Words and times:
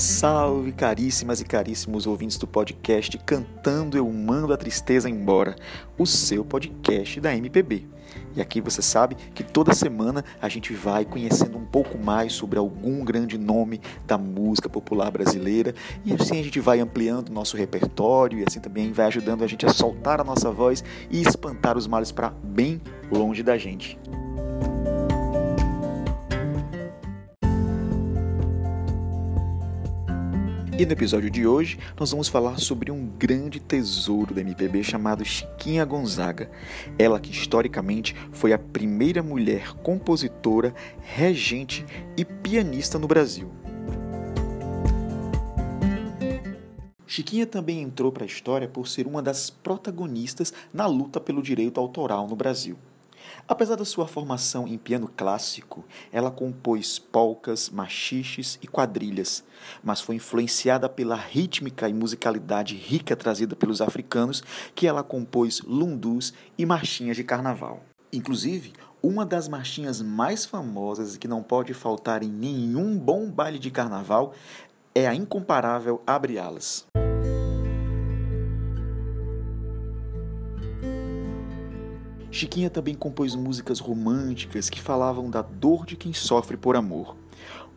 Salve, 0.00 0.72
caríssimas 0.72 1.42
e 1.42 1.44
caríssimos 1.44 2.06
ouvintes 2.06 2.38
do 2.38 2.46
podcast 2.46 3.18
Cantando 3.18 3.98
Eu 3.98 4.10
Mando 4.10 4.50
a 4.50 4.56
Tristeza 4.56 5.10
Embora, 5.10 5.54
o 5.98 6.06
seu 6.06 6.42
podcast 6.42 7.20
da 7.20 7.36
MPB. 7.36 7.86
E 8.34 8.40
aqui 8.40 8.62
você 8.62 8.80
sabe 8.80 9.14
que 9.34 9.44
toda 9.44 9.74
semana 9.74 10.24
a 10.40 10.48
gente 10.48 10.72
vai 10.72 11.04
conhecendo 11.04 11.58
um 11.58 11.66
pouco 11.66 11.98
mais 11.98 12.32
sobre 12.32 12.58
algum 12.58 13.04
grande 13.04 13.36
nome 13.36 13.78
da 14.06 14.16
música 14.16 14.70
popular 14.70 15.10
brasileira 15.10 15.74
e 16.02 16.14
assim 16.14 16.40
a 16.40 16.42
gente 16.42 16.60
vai 16.60 16.80
ampliando 16.80 17.28
nosso 17.28 17.54
repertório 17.54 18.38
e 18.38 18.44
assim 18.48 18.58
também 18.58 18.92
vai 18.92 19.04
ajudando 19.04 19.44
a 19.44 19.46
gente 19.46 19.66
a 19.66 19.68
soltar 19.68 20.18
a 20.18 20.24
nossa 20.24 20.50
voz 20.50 20.82
e 21.10 21.20
espantar 21.20 21.76
os 21.76 21.86
males 21.86 22.10
para 22.10 22.30
bem 22.42 22.80
longe 23.12 23.42
da 23.42 23.58
gente. 23.58 23.98
E 30.80 30.86
no 30.86 30.92
episódio 30.92 31.28
de 31.28 31.46
hoje 31.46 31.78
nós 31.98 32.10
vamos 32.10 32.26
falar 32.26 32.58
sobre 32.58 32.90
um 32.90 33.06
grande 33.06 33.60
tesouro 33.60 34.32
da 34.32 34.40
MPB 34.40 34.82
chamado 34.82 35.22
Chiquinha 35.22 35.84
Gonzaga. 35.84 36.50
Ela 36.98 37.20
que 37.20 37.30
historicamente 37.30 38.16
foi 38.32 38.54
a 38.54 38.58
primeira 38.58 39.22
mulher 39.22 39.74
compositora, 39.82 40.74
regente 41.02 41.84
e 42.16 42.24
pianista 42.24 42.98
no 42.98 43.06
Brasil. 43.06 43.52
Chiquinha 47.06 47.46
também 47.46 47.82
entrou 47.82 48.10
para 48.10 48.24
a 48.24 48.26
história 48.26 48.66
por 48.66 48.88
ser 48.88 49.06
uma 49.06 49.20
das 49.20 49.50
protagonistas 49.50 50.50
na 50.72 50.86
luta 50.86 51.20
pelo 51.20 51.42
direito 51.42 51.78
autoral 51.78 52.26
no 52.26 52.34
Brasil. 52.34 52.78
Apesar 53.46 53.76
da 53.76 53.84
sua 53.84 54.06
formação 54.06 54.66
em 54.66 54.78
piano 54.78 55.08
clássico, 55.08 55.84
ela 56.12 56.30
compôs 56.30 56.98
polcas, 56.98 57.68
machiches 57.70 58.58
e 58.62 58.66
quadrilhas, 58.66 59.44
mas 59.82 60.00
foi 60.00 60.16
influenciada 60.16 60.88
pela 60.88 61.16
rítmica 61.16 61.88
e 61.88 61.94
musicalidade 61.94 62.76
rica 62.76 63.16
trazida 63.16 63.56
pelos 63.56 63.80
africanos 63.80 64.42
que 64.74 64.86
ela 64.86 65.02
compôs 65.02 65.60
lundus 65.62 66.32
e 66.56 66.64
marchinhas 66.64 67.16
de 67.16 67.24
carnaval. 67.24 67.82
Inclusive, 68.12 68.72
uma 69.02 69.24
das 69.24 69.48
marchinhas 69.48 70.02
mais 70.02 70.44
famosas 70.44 71.14
e 71.14 71.18
que 71.18 71.28
não 71.28 71.42
pode 71.42 71.72
faltar 71.72 72.22
em 72.22 72.30
nenhum 72.30 72.98
bom 72.98 73.30
baile 73.30 73.58
de 73.58 73.70
carnaval 73.70 74.34
é 74.94 75.06
a 75.06 75.14
incomparável 75.14 76.02
Abre 76.06 76.38
Alas. 76.38 76.86
Chiquinha 82.30 82.70
também 82.70 82.94
compôs 82.94 83.34
músicas 83.34 83.80
românticas 83.80 84.70
que 84.70 84.80
falavam 84.80 85.28
da 85.28 85.42
dor 85.42 85.84
de 85.84 85.96
quem 85.96 86.12
sofre 86.12 86.56
por 86.56 86.76
amor. 86.76 87.16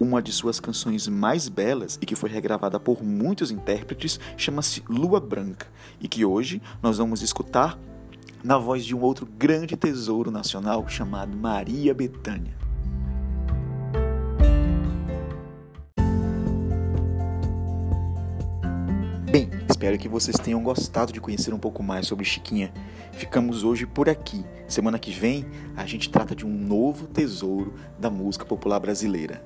Uma 0.00 0.22
de 0.22 0.32
suas 0.32 0.58
canções 0.58 1.06
mais 1.06 1.48
belas 1.48 1.98
e 2.00 2.06
que 2.06 2.16
foi 2.16 2.30
regravada 2.30 2.80
por 2.80 3.02
muitos 3.02 3.50
intérpretes 3.50 4.18
chama-se 4.36 4.82
Lua 4.88 5.20
Branca 5.20 5.66
e 6.00 6.08
que 6.08 6.24
hoje 6.24 6.62
nós 6.82 6.98
vamos 6.98 7.20
escutar 7.20 7.78
na 8.42 8.56
voz 8.56 8.84
de 8.84 8.94
um 8.94 9.00
outro 9.00 9.26
grande 9.26 9.76
tesouro 9.76 10.30
nacional 10.30 10.88
chamado 10.88 11.36
Maria 11.36 11.92
Bethânia. 11.92 12.67
Espero 19.78 19.96
que 19.96 20.08
vocês 20.08 20.36
tenham 20.36 20.60
gostado 20.60 21.12
de 21.12 21.20
conhecer 21.20 21.54
um 21.54 21.58
pouco 21.58 21.84
mais 21.84 22.04
sobre 22.08 22.24
Chiquinha. 22.24 22.72
Ficamos 23.12 23.62
hoje 23.62 23.86
por 23.86 24.08
aqui. 24.08 24.44
Semana 24.66 24.98
que 24.98 25.12
vem 25.12 25.46
a 25.76 25.86
gente 25.86 26.10
trata 26.10 26.34
de 26.34 26.44
um 26.44 26.50
novo 26.50 27.06
tesouro 27.06 27.72
da 27.96 28.10
música 28.10 28.44
popular 28.44 28.80
brasileira. 28.80 29.40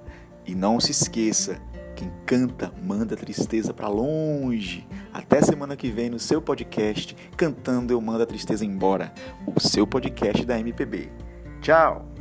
E 0.47 0.55
não 0.55 0.81
se 0.81 0.91
esqueça, 0.91 1.61
quem 1.95 2.11
canta 2.25 2.73
manda 2.83 3.15
tristeza 3.15 3.75
para 3.75 3.89
longe. 3.89 4.89
Até 5.13 5.43
semana 5.43 5.77
que 5.77 5.91
vem 5.91 6.09
no 6.09 6.19
seu 6.19 6.41
podcast 6.41 7.15
Cantando 7.37 7.93
Eu 7.93 8.01
Mando 8.01 8.23
a 8.23 8.27
Tristeza 8.27 8.65
Embora, 8.65 9.13
o 9.55 9.61
seu 9.61 9.87
podcast 9.87 10.47
da 10.47 10.59
MPB. 10.59 11.11
Tchau! 11.61 12.12